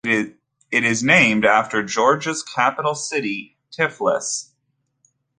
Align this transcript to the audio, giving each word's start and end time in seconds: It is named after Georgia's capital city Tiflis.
It 0.03 0.35
is 0.71 1.03
named 1.03 1.45
after 1.45 1.83
Georgia's 1.83 2.41
capital 2.41 2.95
city 2.95 3.55
Tiflis. 3.71 4.49